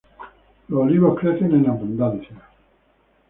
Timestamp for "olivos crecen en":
0.81-1.69